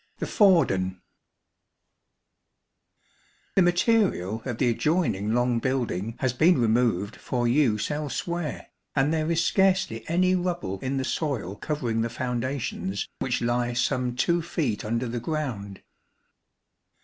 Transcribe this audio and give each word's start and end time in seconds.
The 0.17 0.25
Fawden. 0.25 0.99
The 3.55 3.61
material 3.61 4.41
of 4.45 4.57
the 4.57 4.67
adjoining 4.69 5.35
long 5.35 5.59
building 5.59 6.15
has 6.21 6.33
been 6.33 6.57
removed 6.59 7.15
for 7.17 7.47
use 7.47 7.91
elsewhere, 7.91 8.69
and 8.95 9.13
there 9.13 9.29
is 9.31 9.45
scarcely 9.45 10.03
any 10.09 10.33
rubble 10.33 10.79
in 10.79 10.97
the 10.97 11.05
soil 11.05 11.55
covering 11.55 12.01
the 12.01 12.09
foundations 12.09 13.07
which 13.19 13.43
lie 13.43 13.73
some 13.73 14.15
2 14.15 14.41
feet 14.41 14.83
under 14.83 15.07
the 15.07 15.19
ground. 15.19 15.83